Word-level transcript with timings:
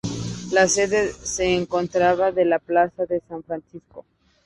La 0.51 0.67
sede 0.67 1.13
se 1.13 1.53
encontraba 1.53 2.29
en 2.29 2.49
la 2.49 2.57
plaza 2.57 3.05
de 3.05 3.21
San 3.29 3.43
Francisco. 3.43 4.03